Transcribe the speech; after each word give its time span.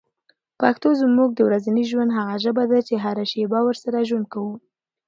پښتو 0.59 0.89
زموږ 1.01 1.29
د 1.35 1.39
ورځني 1.47 1.83
ژوند 1.91 2.11
هغه 2.17 2.35
ژبه 2.43 2.63
ده 2.71 2.79
چي 2.87 2.95
هره 3.03 3.23
شېبه 3.31 3.59
ورسره 3.63 4.07
ژوند 4.09 4.25
کوو. 4.33 4.53